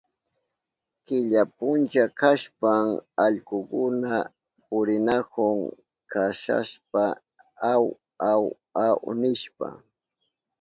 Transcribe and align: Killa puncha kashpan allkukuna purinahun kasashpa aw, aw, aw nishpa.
Killa 1.05 1.41
puncha 1.55 2.03
kashpan 2.19 2.85
allkukuna 3.25 4.13
purinahun 4.65 5.57
kasashpa 6.11 7.03
aw, 7.71 7.83
aw, 8.31 8.43
aw 8.85 8.95
nishpa. 9.21 9.67